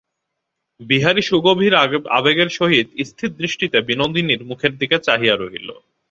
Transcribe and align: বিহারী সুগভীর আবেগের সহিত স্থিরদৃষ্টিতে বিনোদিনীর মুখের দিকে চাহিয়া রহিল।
বিহারী 0.79 1.21
সুগভীর 1.21 1.73
আবেগের 2.11 2.49
সহিত 2.49 2.87
স্থিরদৃষ্টিতে 3.05 3.77
বিনোদিনীর 3.81 4.41
মুখের 4.45 4.73
দিকে 4.77 4.97
চাহিয়া 4.99 5.35
রহিল। 5.35 5.69